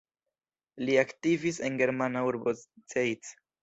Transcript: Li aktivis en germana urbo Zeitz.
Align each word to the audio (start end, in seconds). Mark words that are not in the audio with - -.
Li 0.87 0.95
aktivis 1.03 1.63
en 1.71 1.79
germana 1.85 2.27
urbo 2.33 2.59
Zeitz. 2.71 3.41